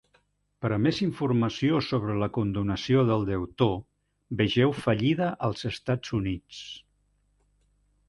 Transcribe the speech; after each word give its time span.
Per 0.65 0.69
a 0.77 0.77
més 0.85 1.01
informació 1.05 1.81
sobre 1.89 2.15
la 2.23 2.31
condonació 2.39 3.05
del 3.11 3.27
deutor, 3.29 3.77
vegeu 4.43 4.77
Fallida 4.81 5.31
als 5.51 5.71
Estats 5.75 6.19
Units. 6.23 6.67